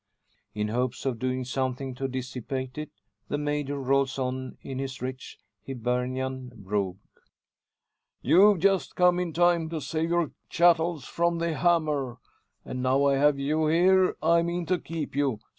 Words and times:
In 0.55 0.69
hopes 0.69 1.05
of 1.05 1.19
doing 1.19 1.45
something 1.45 1.93
to 1.93 2.07
dissipate 2.07 2.75
it, 2.75 2.89
the 3.27 3.37
Major 3.37 3.77
rolls 3.79 4.17
on 4.17 4.57
in 4.63 4.79
his 4.79 4.99
rich 4.99 5.37
Hibernian 5.67 6.51
brogue 6.55 6.97
"You've 8.23 8.57
just 8.57 8.95
come 8.95 9.19
in 9.19 9.31
time 9.31 9.69
to 9.69 9.79
save 9.79 10.09
your 10.09 10.31
chattels 10.49 11.05
from 11.05 11.37
the 11.37 11.53
hammer. 11.53 12.17
And 12.65 12.81
now 12.81 13.03
I 13.05 13.17
have 13.17 13.37
you 13.37 13.67
here 13.67 14.17
I 14.23 14.41
mean 14.41 14.65
to 14.65 14.79
keep 14.79 15.15
you. 15.15 15.39